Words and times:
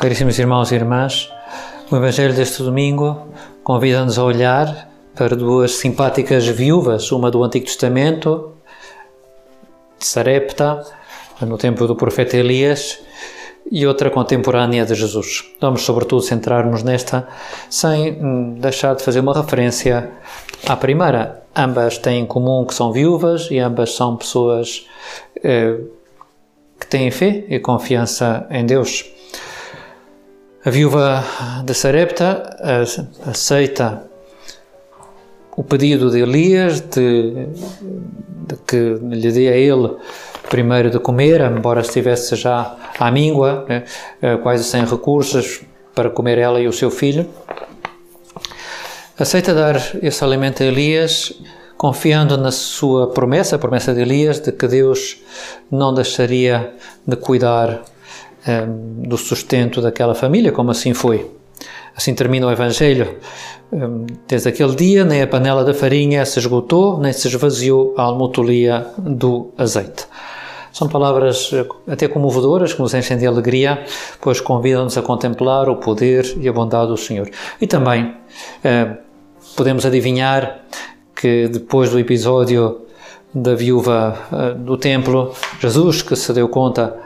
Caríssimos 0.00 0.38
irmãos 0.38 0.72
e 0.72 0.76
irmãs, 0.76 1.30
o 1.90 1.96
Evangelho 1.96 2.32
deste 2.32 2.62
domingo 2.62 3.28
convida-nos 3.62 4.18
a 4.18 4.24
olhar 4.24 4.88
para 5.14 5.36
duas 5.36 5.72
simpáticas 5.72 6.46
viúvas, 6.46 7.12
uma 7.12 7.30
do 7.30 7.44
Antigo 7.44 7.66
Testamento, 7.66 8.54
de 9.98 10.06
Sarepta, 10.06 10.82
no 11.42 11.58
tempo 11.58 11.86
do 11.86 11.94
profeta 11.94 12.38
Elias, 12.38 12.98
e 13.70 13.86
outra 13.86 14.08
contemporânea 14.08 14.86
de 14.86 14.94
Jesus. 14.94 15.44
Vamos, 15.60 15.82
sobretudo, 15.82 16.22
centrar-nos 16.22 16.82
nesta, 16.82 17.28
sem 17.68 18.54
deixar 18.54 18.96
de 18.96 19.02
fazer 19.02 19.20
uma 19.20 19.34
referência 19.34 20.12
à 20.66 20.76
primeira. 20.76 21.42
Ambas 21.54 21.98
têm 21.98 22.22
em 22.22 22.26
comum 22.26 22.64
que 22.64 22.72
são 22.72 22.90
viúvas 22.90 23.48
e 23.50 23.58
ambas 23.58 23.94
são 23.94 24.16
pessoas 24.16 24.88
eh, 25.44 25.76
que 26.80 26.86
têm 26.86 27.10
fé 27.10 27.44
e 27.50 27.58
confiança 27.58 28.46
em 28.50 28.64
Deus. 28.64 29.19
A 30.62 30.68
viúva 30.68 31.24
de 31.64 31.72
Sarepta 31.72 32.42
aceita 33.24 34.02
o 35.56 35.64
pedido 35.64 36.10
de 36.10 36.20
Elias 36.20 36.80
de, 36.80 37.46
de, 38.46 38.56
que 38.66 38.98
lhe 39.00 39.32
dê 39.32 39.48
a 39.48 39.56
ele 39.56 39.96
primeiro 40.50 40.90
de 40.90 40.98
comer, 40.98 41.40
embora 41.40 41.80
estivesse 41.80 42.36
já 42.36 42.76
à 42.98 43.10
míngua, 43.10 43.64
né, 43.70 43.84
eh, 44.20 44.36
quase 44.36 44.64
sem 44.64 44.84
recursos 44.84 45.62
para 45.94 46.10
comer 46.10 46.36
ela 46.36 46.60
e 46.60 46.68
o 46.68 46.72
seu 46.74 46.90
filho. 46.90 47.26
Aceita 49.18 49.54
dar 49.54 49.76
esse 50.02 50.22
alimento 50.22 50.62
a 50.62 50.66
Elias, 50.66 51.32
confiando 51.78 52.36
na 52.36 52.52
sua 52.52 53.06
promessa, 53.06 53.56
a 53.56 53.58
promessa 53.58 53.94
de 53.94 54.02
Elias, 54.02 54.38
de 54.40 54.52
que 54.52 54.68
Deus 54.68 55.22
não 55.70 55.94
deixaria 55.94 56.74
de 57.06 57.16
cuidar 57.16 57.82
um, 58.46 58.50
ehm, 58.50 59.08
do 59.08 59.16
sustento 59.16 59.80
daquela 59.80 60.14
família, 60.14 60.52
como 60.52 60.70
assim 60.70 60.94
foi. 60.94 61.30
Assim 61.96 62.14
termina 62.14 62.46
o 62.46 62.50
Evangelho. 62.50 63.16
Um, 63.72 64.06
desde 64.26 64.48
aquele 64.48 64.74
dia, 64.74 65.04
nem 65.04 65.22
a 65.22 65.26
panela 65.26 65.64
da 65.64 65.74
farinha 65.74 66.24
se 66.24 66.38
esgotou, 66.38 66.98
nem 66.98 67.12
se 67.12 67.28
esvaziou 67.28 67.94
a 67.96 68.02
almotolia 68.02 68.86
do 68.98 69.52
azeite. 69.56 70.06
São 70.72 70.88
palavras 70.88 71.50
eh, 71.52 71.66
até 71.88 72.06
comovedoras 72.06 72.72
que 72.72 72.80
nos 72.80 72.94
enchem 72.94 73.18
de 73.18 73.26
alegria, 73.26 73.84
pois 74.20 74.40
convidam-nos 74.40 74.96
a 74.96 75.02
contemplar 75.02 75.68
o 75.68 75.76
poder 75.76 76.36
e 76.38 76.48
a 76.48 76.52
bondade 76.52 76.88
do 76.88 76.96
Senhor. 76.96 77.28
E 77.60 77.66
também 77.66 78.14
eh, 78.62 78.96
podemos 79.56 79.84
adivinhar 79.84 80.60
que 81.14 81.48
depois 81.48 81.90
do 81.90 81.98
episódio 81.98 82.82
da 83.34 83.54
viúva 83.54 84.16
eh, 84.32 84.54
do 84.54 84.76
templo, 84.76 85.34
Jesus, 85.60 86.02
que 86.02 86.14
se 86.14 86.32
deu 86.32 86.48
conta 86.48 86.96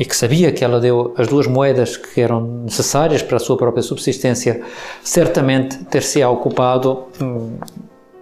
e 0.00 0.04
que 0.06 0.16
sabia 0.16 0.50
que 0.50 0.64
ela 0.64 0.80
deu 0.80 1.12
as 1.18 1.28
duas 1.28 1.46
moedas 1.46 1.98
que 1.98 2.22
eram 2.22 2.40
necessárias 2.64 3.22
para 3.22 3.36
a 3.36 3.38
sua 3.38 3.58
própria 3.58 3.82
subsistência, 3.82 4.62
certamente 5.04 5.76
ter-se-á 5.84 6.30
ocupado, 6.30 7.04
hum, 7.20 7.58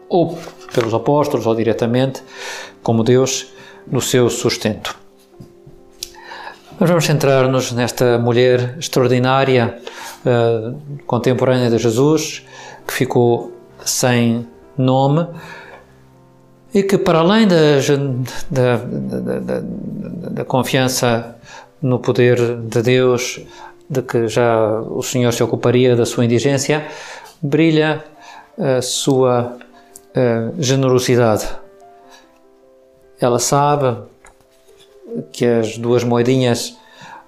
ou 0.08 0.36
pelos 0.74 0.92
apóstolos 0.92 1.46
ou 1.46 1.54
diretamente, 1.54 2.20
como 2.82 3.04
Deus, 3.04 3.52
no 3.86 4.00
seu 4.00 4.28
sustento. 4.28 4.98
Mas 6.80 6.88
vamos 6.90 7.04
centrar-nos 7.04 7.70
nesta 7.70 8.18
mulher 8.18 8.74
extraordinária, 8.76 9.78
uh, 10.26 10.76
contemporânea 11.06 11.70
de 11.70 11.78
Jesus, 11.78 12.44
que 12.88 12.92
ficou 12.92 13.52
sem 13.84 14.48
nome 14.76 15.28
e 16.74 16.82
que, 16.82 16.98
para 16.98 17.20
além 17.20 17.46
da, 17.46 17.56
da, 18.50 18.76
da, 18.78 19.60
da 20.30 20.44
confiança 20.44 21.37
no 21.82 21.98
poder 21.98 22.56
de 22.56 22.82
Deus, 22.82 23.40
de 23.88 24.02
que 24.02 24.28
já 24.28 24.80
o 24.80 25.02
Senhor 25.02 25.32
se 25.32 25.42
ocuparia 25.42 25.96
da 25.96 26.04
sua 26.04 26.24
indigência, 26.24 26.86
brilha 27.40 28.04
a 28.58 28.82
sua 28.82 29.56
uh, 29.56 30.62
generosidade 30.62 31.48
ela 33.20 33.38
sabe 33.38 33.98
que 35.32 35.44
as 35.44 35.76
duas 35.76 36.04
moedinhas 36.04 36.76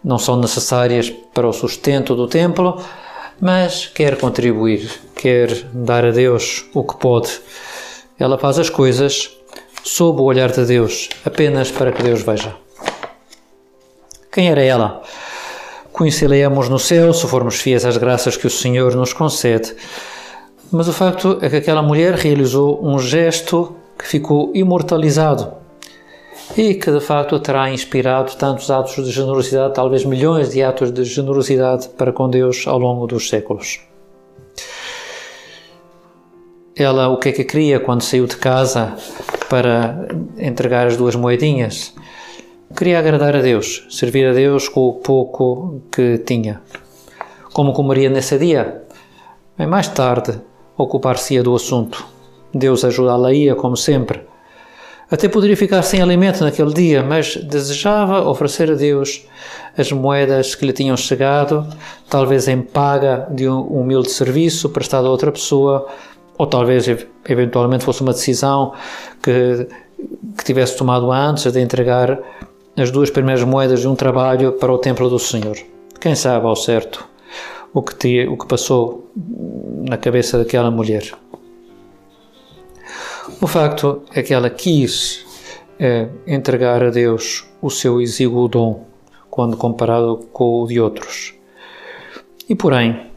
não 0.04 0.18
são 0.18 0.36
necessárias 0.36 1.10
para 1.34 1.48
o 1.48 1.52
sustento 1.52 2.14
do 2.14 2.28
templo, 2.28 2.80
mas 3.40 3.86
quer 3.86 4.16
contribuir, 4.18 4.88
quer 5.14 5.52
dar 5.72 6.04
a 6.04 6.10
Deus 6.10 6.64
o 6.74 6.84
que 6.84 6.96
pode. 6.96 7.40
Ela 8.18 8.38
faz 8.38 8.58
as 8.58 8.70
coisas 8.70 9.30
sob 9.82 10.20
o 10.20 10.24
olhar 10.24 10.52
de 10.52 10.64
Deus, 10.64 11.08
apenas 11.24 11.70
para 11.70 11.90
que 11.90 12.02
Deus 12.02 12.22
veja. 12.22 12.54
Quem 14.32 14.48
era 14.48 14.62
ela? 14.62 15.02
Conhecê-la-emos 15.92 16.68
no 16.68 16.78
céu 16.78 17.12
se 17.12 17.26
formos 17.26 17.56
fiéis 17.56 17.84
às 17.84 17.96
graças 17.96 18.36
que 18.36 18.46
o 18.46 18.50
Senhor 18.50 18.94
nos 18.94 19.12
concede. 19.12 19.74
Mas 20.70 20.86
o 20.86 20.92
facto 20.92 21.38
é 21.42 21.50
que 21.50 21.56
aquela 21.56 21.82
mulher 21.82 22.14
realizou 22.14 22.80
um 22.80 22.98
gesto 22.98 23.74
que 23.98 24.06
ficou 24.06 24.52
imortalizado 24.54 25.52
e 26.56 26.74
que 26.74 26.92
de 26.92 27.00
facto 27.00 27.40
terá 27.40 27.70
inspirado 27.70 28.36
tantos 28.36 28.70
atos 28.70 29.04
de 29.04 29.10
generosidade, 29.10 29.74
talvez 29.74 30.04
milhões 30.04 30.50
de 30.50 30.62
atos 30.62 30.92
de 30.92 31.04
generosidade 31.04 31.88
para 31.90 32.12
com 32.12 32.28
Deus 32.28 32.66
ao 32.68 32.78
longo 32.78 33.08
dos 33.08 33.28
séculos. 33.28 33.80
Ela 36.76 37.08
o 37.08 37.18
que 37.18 37.30
é 37.30 37.32
que 37.32 37.44
queria 37.44 37.80
quando 37.80 38.02
saiu 38.02 38.26
de 38.26 38.36
casa 38.36 38.94
para 39.48 40.08
entregar 40.38 40.86
as 40.86 40.96
duas 40.96 41.16
moedinhas? 41.16 41.92
Queria 42.76 42.98
agradar 42.98 43.36
a 43.36 43.42
Deus, 43.42 43.86
servir 43.90 44.26
a 44.26 44.32
Deus 44.32 44.68
com 44.68 44.88
o 44.88 44.94
pouco 44.94 45.82
que 45.92 46.18
tinha. 46.18 46.60
Como 47.52 47.72
comeria 47.72 48.08
nesse 48.08 48.38
dia? 48.38 48.82
Bem, 49.58 49.66
mais 49.66 49.88
tarde 49.88 50.40
ocupar-se-ia 50.76 51.42
do 51.42 51.54
assunto. 51.54 52.06
Deus 52.54 52.84
ajudá-la-ia, 52.84 53.54
como 53.54 53.76
sempre 53.76 54.30
até 55.10 55.28
poderia 55.28 55.56
ficar 55.56 55.82
sem 55.82 56.00
alimento 56.00 56.44
naquele 56.44 56.72
dia, 56.72 57.02
mas 57.02 57.36
desejava 57.36 58.28
oferecer 58.28 58.70
a 58.70 58.74
Deus 58.74 59.26
as 59.76 59.90
moedas 59.90 60.54
que 60.54 60.64
lhe 60.64 60.72
tinham 60.72 60.96
chegado, 60.96 61.66
talvez 62.08 62.46
em 62.46 62.62
paga 62.62 63.26
de 63.30 63.48
um 63.48 63.60
humilde 63.60 64.10
serviço 64.10 64.68
prestado 64.68 65.08
a 65.08 65.10
outra 65.10 65.32
pessoa, 65.32 65.88
ou 66.38 66.46
talvez 66.46 66.86
eventualmente 67.28 67.84
fosse 67.84 68.02
uma 68.02 68.12
decisão 68.12 68.72
que, 69.20 69.66
que 70.38 70.44
tivesse 70.44 70.76
tomado 70.76 71.10
antes 71.10 71.50
de 71.50 71.60
entregar 71.60 72.16
as 72.76 72.90
duas 72.90 73.10
primeiras 73.10 73.44
moedas 73.44 73.80
de 73.80 73.88
um 73.88 73.94
trabalho 73.94 74.52
para 74.52 74.72
o 74.72 74.78
templo 74.78 75.08
do 75.08 75.18
Senhor. 75.18 75.56
Quem 76.00 76.14
sabe 76.14 76.46
ao 76.46 76.56
certo 76.56 77.06
o 77.72 77.82
que, 77.82 77.94
te, 77.94 78.26
o 78.26 78.36
que 78.36 78.46
passou 78.46 79.10
na 79.88 79.96
cabeça 79.96 80.38
daquela 80.38 80.70
mulher. 80.70 81.12
O 83.40 83.46
facto 83.46 84.02
é 84.14 84.22
que 84.22 84.34
ela 84.34 84.50
quis 84.50 85.24
é, 85.78 86.08
entregar 86.26 86.82
a 86.82 86.90
Deus 86.90 87.46
o 87.62 87.70
seu 87.70 88.00
exíguo 88.00 88.48
dom 88.48 88.84
quando 89.30 89.56
comparado 89.56 90.18
com 90.32 90.62
o 90.62 90.66
de 90.66 90.80
outros. 90.80 91.34
E 92.48 92.54
porém, 92.54 93.10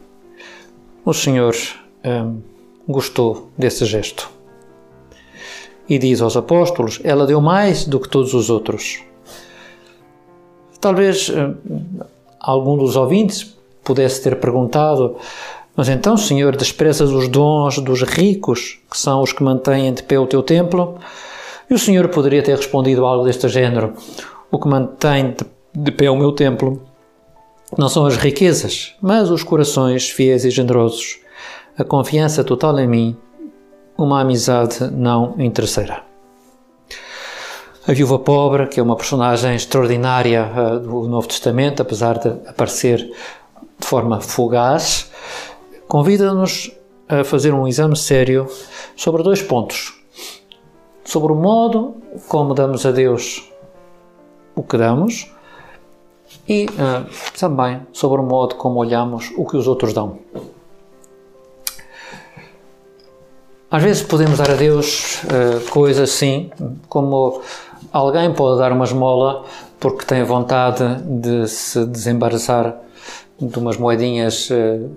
o 1.03 1.14
Senhor 1.14 1.56
é, 2.03 2.24
gostou 2.88 3.52
desse 3.58 3.85
gesto. 3.85 4.30
E 5.90 5.97
diz 5.97 6.22
aos 6.22 6.38
apóstolos: 6.38 7.02
Ela 7.03 7.25
deu 7.25 7.41
mais 7.41 7.85
do 7.85 8.00
que 8.00 8.08
todos 8.08 8.34
os 8.34 8.50
outros. 8.50 9.03
Talvez 10.84 11.30
é, 11.30 11.50
algum 12.38 12.78
dos 12.78 12.98
ouvintes 12.98 13.56
pudesse 13.86 14.22
ter 14.22 14.36
perguntado: 14.36 15.16
mas 15.78 15.88
então, 15.88 16.18
Senhor, 16.18 16.58
desprezas 16.58 17.10
os 17.10 17.30
dons 17.30 17.80
dos 17.80 18.02
ricos, 18.04 18.82
que 18.92 18.98
são 18.98 19.22
os 19.22 19.32
que 19.32 19.42
mantêm 19.42 19.94
de 19.94 20.04
pé 20.04 20.20
o 20.20 20.28
teu 20.28 20.44
templo? 20.44 20.98
E 21.70 21.74
o 21.74 21.80
Senhor 21.80 22.10
poderia 22.10 22.44
ter 22.44 22.58
respondido 22.58 23.06
algo 23.06 23.24
deste 23.24 23.48
género: 23.48 23.94
O 24.52 24.60
que 24.60 24.68
mantém 24.68 25.34
de 25.74 25.92
pé 25.94 26.12
o 26.12 26.18
meu 26.18 26.34
templo 26.34 26.82
não 27.78 27.88
são 27.88 28.06
as 28.06 28.18
riquezas, 28.18 28.94
mas 29.02 29.32
os 29.32 29.41
corações 29.41 30.09
fiéis 30.09 30.44
e 30.44 30.52
generosos, 30.52 31.20
a 31.78 31.86
confiança 31.86 32.44
total 32.44 32.78
em 32.78 32.88
mim, 32.90 33.18
uma 33.97 34.20
amizade 34.20 34.91
não 34.91 35.34
interesseira. 35.40 36.13
A 37.85 37.91
viúva 37.91 38.18
pobre, 38.18 38.68
que 38.68 38.80
é 38.80 38.84
uma 38.84 38.96
personagem 38.96 39.56
extraordinária 39.56 40.50
uh, 40.56 40.80
do 40.80 41.06
Novo 41.06 41.28
Testamento, 41.28 41.82
apesar 41.82 42.18
de 42.18 42.30
aparecer 42.47 43.00
de 43.78 43.85
forma 43.85 44.22
fugaz, 44.22 45.12
convida-nos 45.85 46.72
a 47.09 47.26
fazer 47.26 47.53
um 47.53 47.68
exame 47.68 47.97
sério 47.97 48.47
sobre 48.96 49.22
dois 49.22 49.41
pontos. 49.41 50.02
Sobre 51.03 51.34
o 51.34 51.35
modo 51.35 51.97
como 52.30 52.53
damos 52.53 52.85
a 52.85 52.91
Deus 52.91 53.52
o 54.56 54.64
que 54.64 54.78
damos 54.78 55.29
e 56.47 56.68
uh, 56.68 57.38
também 57.38 57.82
sobre 57.91 58.22
o 58.22 58.24
modo 58.24 58.56
como 58.56 58.79
olhamos 58.79 59.29
o 59.36 59.46
que 59.46 59.58
os 59.58 59.68
outros 59.68 59.94
dão. 59.94 60.20
Às 63.70 63.84
vezes 63.84 64.03
podemos 64.03 64.38
dar 64.38 64.52
a 64.52 64.56
Deus 64.56 65.22
uh, 65.24 65.70
coisas 65.70 66.09
assim, 66.09 66.50
como 66.88 67.41
alguém 67.93 68.34
pode 68.34 68.59
dar 68.59 68.72
uma 68.72 68.84
esmola 68.84 69.45
porque 69.79 70.05
tem 70.05 70.23
vontade 70.23 70.84
de 71.03 71.47
se 71.47 71.85
desembaraçar 71.85 72.75
de 73.40 73.59
umas 73.59 73.78
moedinhas 73.78 74.49
uh, 74.49 74.90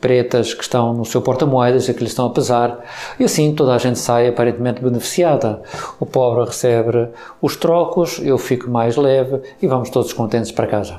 pretas 0.00 0.52
que 0.52 0.62
estão 0.62 0.92
no 0.92 1.04
seu 1.04 1.22
porta-moedas 1.22 1.88
e 1.88 1.94
que 1.94 2.00
lhe 2.00 2.06
estão 2.06 2.26
a 2.26 2.30
pesar, 2.30 2.84
e 3.18 3.24
assim 3.24 3.54
toda 3.54 3.74
a 3.74 3.78
gente 3.78 3.98
sai 3.98 4.28
aparentemente 4.28 4.82
beneficiada. 4.82 5.62
O 5.98 6.04
pobre 6.04 6.44
recebe 6.44 7.08
os 7.40 7.56
trocos, 7.56 8.20
eu 8.22 8.36
fico 8.36 8.70
mais 8.70 8.96
leve 8.96 9.40
e 9.60 9.66
vamos 9.66 9.88
todos 9.88 10.12
contentes 10.12 10.52
para 10.52 10.66
casa. 10.66 10.98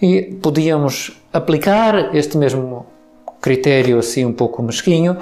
E 0.00 0.38
podíamos 0.42 1.16
aplicar 1.32 2.14
este 2.14 2.36
mesmo 2.36 2.86
critério 3.40 3.98
assim 3.98 4.24
um 4.24 4.32
pouco 4.32 4.62
mesquinho 4.62 5.16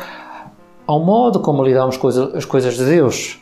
ao 0.87 0.99
modo 0.99 1.39
como 1.39 1.63
lidamos 1.63 1.97
com 1.97 2.09
as 2.09 2.45
coisas 2.45 2.77
de 2.77 2.85
Deus. 2.85 3.39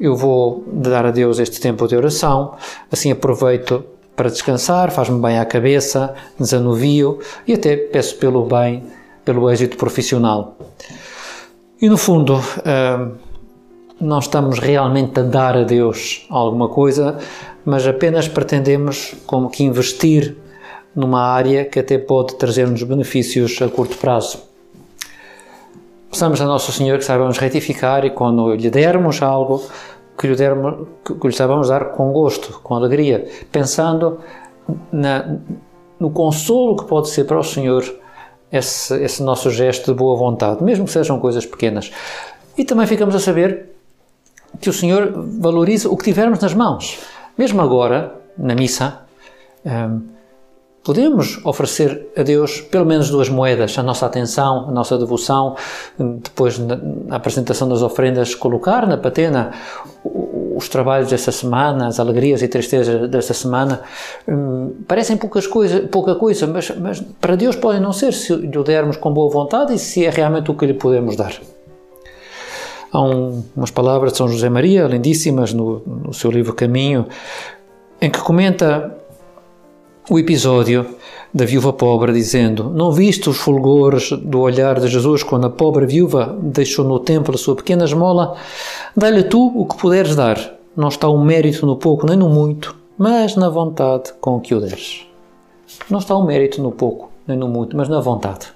Eu 0.00 0.16
vou 0.16 0.64
dar 0.66 1.06
a 1.06 1.10
Deus 1.10 1.38
este 1.38 1.60
tempo 1.60 1.86
de 1.86 1.96
oração, 1.96 2.54
assim 2.90 3.10
aproveito 3.10 3.84
para 4.16 4.30
descansar, 4.30 4.90
faz-me 4.90 5.20
bem 5.20 5.38
à 5.38 5.44
cabeça, 5.44 6.14
desanuvio 6.38 7.20
e 7.46 7.54
até 7.54 7.76
peço 7.76 8.16
pelo 8.16 8.44
bem, 8.44 8.84
pelo 9.24 9.50
êxito 9.50 9.76
profissional. 9.76 10.56
E 11.80 11.88
no 11.88 11.96
fundo, 11.96 12.36
hum, 12.36 13.12
não 14.00 14.18
estamos 14.18 14.58
realmente 14.58 15.20
a 15.20 15.22
dar 15.22 15.56
a 15.56 15.62
Deus 15.62 16.26
alguma 16.28 16.68
coisa, 16.68 17.18
mas 17.64 17.86
apenas 17.86 18.28
pretendemos 18.28 19.14
como 19.26 19.48
que 19.48 19.64
investir 19.64 20.36
numa 20.94 21.22
área 21.22 21.64
que 21.64 21.78
até 21.78 21.98
pode 21.98 22.36
trazer-nos 22.36 22.82
benefícios 22.82 23.60
a 23.62 23.68
curto 23.68 23.96
prazo. 23.96 24.51
Peçamos 26.12 26.42
a 26.42 26.44
Nosso 26.44 26.70
Senhor 26.72 26.98
que 26.98 27.04
saibamos 27.06 27.38
retificar 27.38 28.04
e 28.04 28.10
quando 28.10 28.54
lhe 28.54 28.68
dermos 28.68 29.22
algo, 29.22 29.64
que 30.18 30.26
lhe, 30.26 30.36
dermos, 30.36 30.86
que 31.02 31.26
lhe 31.26 31.32
saibamos 31.32 31.68
dar 31.68 31.86
com 31.86 32.12
gosto, 32.12 32.60
com 32.62 32.74
alegria, 32.74 33.26
pensando 33.50 34.18
na, 34.92 35.38
no 35.98 36.10
consolo 36.10 36.76
que 36.76 36.84
pode 36.84 37.08
ser 37.08 37.24
para 37.24 37.38
o 37.38 37.42
Senhor 37.42 37.82
esse, 38.52 38.94
esse 39.02 39.22
nosso 39.22 39.50
gesto 39.50 39.90
de 39.90 39.98
boa 39.98 40.14
vontade, 40.14 40.62
mesmo 40.62 40.84
que 40.84 40.90
sejam 40.90 41.18
coisas 41.18 41.46
pequenas. 41.46 41.90
E 42.58 42.62
também 42.62 42.86
ficamos 42.86 43.14
a 43.14 43.18
saber 43.18 43.70
que 44.60 44.68
o 44.68 44.72
Senhor 44.72 45.14
valoriza 45.16 45.88
o 45.88 45.96
que 45.96 46.04
tivermos 46.04 46.40
nas 46.40 46.52
mãos. 46.52 46.98
Mesmo 47.38 47.62
agora, 47.62 48.14
na 48.36 48.54
missa, 48.54 49.00
um, 49.64 50.02
Podemos 50.84 51.38
oferecer 51.44 52.08
a 52.16 52.24
Deus 52.24 52.60
pelo 52.60 52.84
menos 52.84 53.08
duas 53.08 53.28
moedas, 53.28 53.78
a 53.78 53.84
nossa 53.84 54.04
atenção, 54.04 54.68
a 54.68 54.72
nossa 54.72 54.98
devoção, 54.98 55.54
depois 55.96 56.58
na 56.58 57.16
apresentação 57.16 57.68
das 57.68 57.82
ofrendas, 57.82 58.34
colocar 58.34 58.84
na 58.86 58.96
patena 58.96 59.52
os 60.56 60.68
trabalhos 60.68 61.08
desta 61.08 61.30
semana, 61.30 61.86
as 61.86 62.00
alegrias 62.00 62.42
e 62.42 62.48
tristezas 62.48 63.08
desta 63.08 63.32
semana. 63.32 63.82
Hum, 64.26 64.72
parecem 64.88 65.16
poucas 65.16 65.46
coisa, 65.46 65.80
pouca 65.82 66.16
coisa, 66.16 66.48
mas, 66.48 66.70
mas 66.76 67.00
para 67.20 67.36
Deus 67.36 67.54
podem 67.54 67.80
não 67.80 67.92
ser 67.92 68.12
se 68.12 68.34
lhe 68.34 68.62
dermos 68.64 68.96
com 68.96 69.12
boa 69.12 69.30
vontade 69.30 69.72
e 69.74 69.78
se 69.78 70.04
é 70.04 70.10
realmente 70.10 70.50
o 70.50 70.54
que 70.54 70.66
lhe 70.66 70.74
podemos 70.74 71.14
dar. 71.14 71.32
Há 72.90 73.00
um, 73.00 73.44
umas 73.56 73.70
palavras 73.70 74.12
de 74.12 74.18
São 74.18 74.26
José 74.26 74.48
Maria, 74.48 74.84
lindíssimas, 74.86 75.52
no, 75.52 75.80
no 75.86 76.12
seu 76.12 76.30
livro 76.30 76.52
Caminho, 76.52 77.06
em 78.00 78.10
que 78.10 78.20
comenta 78.20 78.98
o 80.10 80.18
episódio 80.18 80.86
da 81.32 81.44
viúva 81.44 81.72
pobre, 81.72 82.12
dizendo: 82.12 82.70
Não 82.70 82.92
viste 82.92 83.28
os 83.28 83.36
fulgores 83.36 84.10
do 84.10 84.40
olhar 84.40 84.80
de 84.80 84.88
Jesus 84.88 85.22
quando 85.22 85.46
a 85.46 85.50
pobre 85.50 85.86
viúva 85.86 86.36
deixou 86.40 86.84
no 86.84 86.98
templo 86.98 87.34
a 87.34 87.38
sua 87.38 87.56
pequena 87.56 87.84
esmola? 87.84 88.36
Dá-lhe 88.96 89.22
tu 89.22 89.52
o 89.54 89.66
que 89.66 89.76
puderes 89.76 90.16
dar. 90.16 90.38
Não 90.76 90.88
está 90.88 91.08
o 91.08 91.22
mérito 91.22 91.66
no 91.66 91.76
pouco 91.76 92.06
nem 92.06 92.16
no 92.16 92.28
muito, 92.28 92.74
mas 92.98 93.36
na 93.36 93.48
vontade 93.48 94.12
com 94.20 94.40
que 94.40 94.54
o 94.54 94.60
deres. 94.60 95.06
Não 95.90 95.98
está 95.98 96.16
o 96.16 96.24
mérito 96.24 96.62
no 96.62 96.72
pouco 96.72 97.10
nem 97.26 97.36
no 97.36 97.48
muito, 97.48 97.76
mas 97.76 97.88
na 97.88 98.00
vontade. 98.00 98.48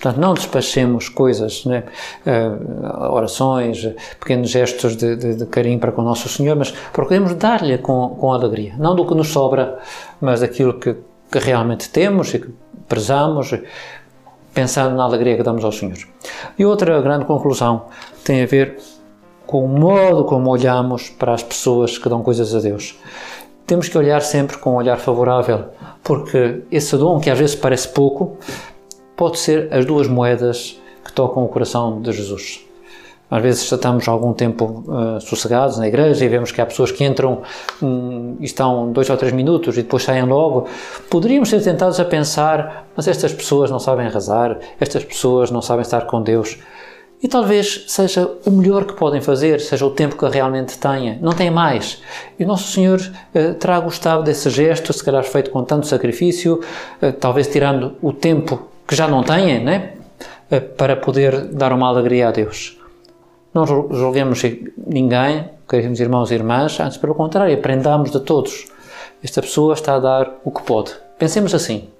Portanto, 0.00 0.20
não 0.20 0.32
despachemos 0.32 1.08
coisas, 1.08 1.64
né? 1.64 1.82
uh, 2.24 3.12
orações, 3.12 3.84
pequenos 4.20 4.48
gestos 4.48 4.96
de, 4.96 5.16
de, 5.16 5.34
de, 5.34 5.46
carinho 5.46 5.80
para 5.80 5.90
com 5.90 6.02
o 6.02 6.04
nosso 6.04 6.28
Senhor, 6.28 6.54
mas 6.54 6.70
procuremos 6.92 7.34
dar-lhe 7.34 7.76
com, 7.78 8.10
com 8.10 8.32
alegria. 8.32 8.74
Não 8.78 8.94
do 8.94 9.04
que 9.04 9.12
nos 9.12 9.28
sobra, 9.28 9.78
mas 10.20 10.40
daquilo 10.40 10.74
que, 10.74 10.94
que 11.32 11.38
realmente 11.40 11.90
temos 11.90 12.32
e 12.32 12.38
que 12.38 12.48
prezamos, 12.88 13.52
pensando 14.54 14.94
na 14.94 15.02
alegria 15.02 15.36
que 15.36 15.42
damos 15.42 15.64
ao 15.64 15.72
Senhor. 15.72 15.98
E 16.56 16.64
outra 16.64 17.00
grande 17.02 17.24
conclusão 17.24 17.86
tem 18.24 18.44
a 18.44 18.46
ver 18.46 18.78
com 19.48 19.64
o 19.64 19.68
modo 19.68 20.24
como 20.24 20.48
olhamos 20.48 21.10
para 21.10 21.34
as 21.34 21.42
pessoas 21.42 21.98
que 21.98 22.08
dão 22.08 22.22
coisas 22.22 22.54
a 22.54 22.60
Deus. 22.60 22.96
Temos 23.66 23.88
que 23.88 23.98
olhar 23.98 24.22
sempre 24.22 24.58
com 24.58 24.74
um 24.74 24.76
olhar 24.76 24.96
favorável, 24.96 25.66
porque 26.04 26.62
esse 26.70 26.96
dom, 26.96 27.18
que 27.18 27.28
às 27.28 27.38
vezes 27.38 27.56
parece 27.56 27.88
pouco, 27.88 28.38
pode 29.18 29.40
ser 29.40 29.68
as 29.72 29.84
duas 29.84 30.06
moedas 30.06 30.80
que 31.04 31.12
tocam 31.12 31.44
o 31.44 31.48
coração 31.48 32.00
de 32.00 32.12
Jesus. 32.12 32.64
Às 33.28 33.42
vezes 33.42 33.70
estamos 33.70 34.08
algum 34.08 34.32
tempo 34.32 34.84
uh, 34.86 35.20
sossegados 35.20 35.76
na 35.76 35.88
igreja 35.88 36.24
e 36.24 36.28
vemos 36.28 36.52
que 36.52 36.60
há 36.62 36.66
pessoas 36.66 36.92
que 36.92 37.04
entram 37.04 37.42
um, 37.82 38.36
e 38.40 38.44
estão 38.44 38.90
dois 38.90 39.10
ou 39.10 39.16
três 39.16 39.34
minutos 39.34 39.76
e 39.76 39.82
depois 39.82 40.04
saem 40.04 40.22
logo. 40.22 40.66
Poderíamos 41.10 41.50
ser 41.50 41.62
tentados 41.62 42.00
a 42.00 42.04
pensar, 42.04 42.88
mas 42.96 43.06
estas 43.06 43.34
pessoas 43.34 43.70
não 43.70 43.80
sabem 43.80 44.08
rezar, 44.08 44.58
estas 44.80 45.04
pessoas 45.04 45.50
não 45.50 45.60
sabem 45.60 45.82
estar 45.82 46.02
com 46.06 46.22
Deus. 46.22 46.56
E 47.20 47.26
talvez 47.26 47.86
seja 47.88 48.30
o 48.46 48.50
melhor 48.52 48.84
que 48.84 48.94
podem 48.94 49.20
fazer, 49.20 49.60
seja 49.60 49.84
o 49.84 49.90
tempo 49.90 50.16
que 50.16 50.26
realmente 50.26 50.78
tenha. 50.78 51.18
Não 51.20 51.32
tem 51.32 51.50
mais. 51.50 52.00
E 52.38 52.44
Nosso 52.46 52.70
Senhor 52.70 53.00
uh, 53.00 53.54
terá 53.54 53.80
gostado 53.80 54.22
desse 54.22 54.48
gesto, 54.48 54.92
se 54.92 55.04
calhar 55.04 55.24
feito 55.24 55.50
com 55.50 55.64
tanto 55.64 55.88
sacrifício, 55.88 56.60
uh, 57.02 57.12
talvez 57.12 57.48
tirando 57.48 57.96
o 58.00 58.12
tempo 58.12 58.68
que 58.88 58.96
já 58.96 59.06
não 59.06 59.22
têm, 59.22 59.62
né? 59.62 59.92
Eh, 60.50 60.60
para 60.60 60.96
poder 60.96 61.48
dar 61.48 61.74
uma 61.74 61.88
alegria 61.88 62.28
a 62.28 62.30
Deus. 62.30 62.78
Não 63.52 63.66
julguemos 63.66 64.42
ninguém, 64.76 65.50
queridos 65.68 66.00
irmãos 66.00 66.30
e 66.30 66.34
irmãs, 66.34 66.80
antes 66.80 66.96
pelo 66.96 67.14
contrário, 67.14 67.54
aprendamos 67.54 68.10
de 68.10 68.20
todos. 68.20 68.66
Esta 69.22 69.42
pessoa 69.42 69.74
está 69.74 69.96
a 69.96 69.98
dar 69.98 70.38
o 70.42 70.50
que 70.50 70.62
pode. 70.62 70.94
Pensemos 71.18 71.54
assim: 71.54 71.90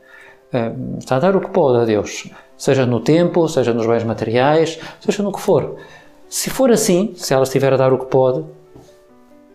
eh, 0.50 0.72
está 0.98 1.16
a 1.16 1.20
dar 1.20 1.36
o 1.36 1.40
que 1.40 1.50
pode 1.50 1.78
a 1.82 1.84
Deus, 1.84 2.30
seja 2.56 2.86
no 2.86 3.00
tempo, 3.00 3.46
seja 3.48 3.74
nos 3.74 3.86
bens 3.86 4.04
materiais, 4.04 4.78
seja 4.98 5.22
no 5.22 5.32
que 5.32 5.40
for. 5.40 5.76
Se 6.26 6.48
for 6.48 6.70
assim, 6.70 7.12
se 7.16 7.34
ela 7.34 7.42
estiver 7.42 7.72
a 7.72 7.76
dar 7.76 7.92
o 7.92 7.98
que 7.98 8.06
pode, 8.06 8.44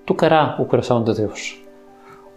tocará 0.06 0.56
o 0.60 0.66
coração 0.66 1.04
de 1.04 1.14
Deus. 1.16 1.58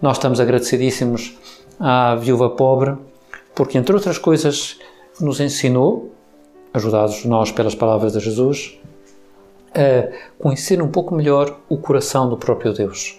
Nós 0.00 0.16
estamos 0.16 0.40
agradecidíssimos 0.40 1.36
à 1.78 2.14
viúva 2.14 2.50
pobre 2.50 2.96
porque, 3.56 3.78
entre 3.78 3.94
outras 3.94 4.18
coisas, 4.18 4.78
nos 5.18 5.40
ensinou, 5.40 6.12
ajudados 6.74 7.24
nós 7.24 7.50
pelas 7.50 7.74
palavras 7.74 8.12
de 8.12 8.20
Jesus, 8.20 8.78
a 9.74 10.12
conhecer 10.38 10.80
um 10.82 10.88
pouco 10.88 11.14
melhor 11.14 11.58
o 11.66 11.78
coração 11.78 12.28
do 12.28 12.36
próprio 12.36 12.74
Deus. 12.74 13.18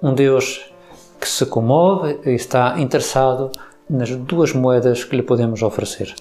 Um 0.00 0.14
Deus 0.14 0.72
que 1.20 1.28
se 1.28 1.44
comove 1.44 2.20
e 2.24 2.30
está 2.30 2.80
interessado 2.80 3.50
nas 3.90 4.14
duas 4.14 4.52
moedas 4.52 5.02
que 5.02 5.16
lhe 5.16 5.22
podemos 5.22 5.60
oferecer. 5.60 6.14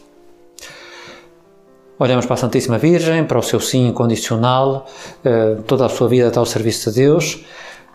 Olhamos 2.00 2.26
para 2.26 2.34
a 2.34 2.38
Santíssima 2.38 2.80
Virgem, 2.80 3.24
para 3.24 3.38
o 3.38 3.44
seu 3.44 3.60
sim 3.60 3.88
incondicional, 3.88 4.88
eh, 5.24 5.58
toda 5.68 5.86
a 5.86 5.90
sua 5.90 6.08
vida 6.08 6.28
está 6.28 6.40
ao 6.40 6.46
serviço 6.46 6.90
de 6.90 7.02
Deus, 7.02 7.46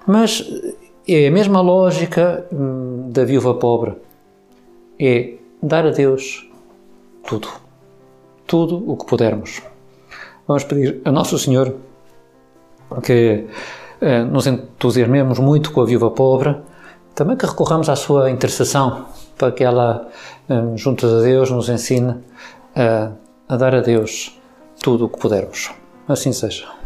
mas 0.07 0.45
é 1.07 1.27
a 1.27 1.31
mesma 1.33 1.61
lógica 1.61 2.47
hum, 2.53 3.11
da 3.11 3.25
viúva 3.25 3.55
pobre 3.55 3.97
é 5.03 5.35
dar 5.63 5.87
a 5.87 5.91
Deus 5.91 6.49
tudo. 7.27 7.49
Tudo 8.47 8.91
o 8.91 8.97
que 8.97 9.07
pudermos. 9.07 9.63
Vamos 10.47 10.65
pedir 10.65 11.01
a 11.05 11.11
Nosso 11.11 11.39
Senhor 11.39 11.75
que 13.03 13.47
eh, 14.01 14.25
nos 14.25 14.47
entusiasmemos 14.47 15.39
muito 15.39 15.73
com 15.73 15.81
a 15.81 15.87
viúva 15.87 16.11
pobre, 16.11 16.57
também 17.15 17.37
que 17.37 17.47
recorramos 17.47 17.89
à 17.89 17.97
sua 17.97 18.31
intercessão 18.31 19.07
para 19.39 19.53
que 19.53 19.65
ela, 19.65 20.09
eh, 20.49 20.77
junto 20.77 21.07
a 21.07 21.21
Deus, 21.21 21.51
nos 21.51 21.69
ensine 21.69 22.17
a, 22.77 23.13
a 23.49 23.57
dar 23.57 23.75
a 23.75 23.81
Deus 23.81 24.39
tudo 24.83 25.07
o 25.07 25.09
que 25.09 25.19
pudermos. 25.19 25.71
Assim 26.09 26.33
seja. 26.33 26.82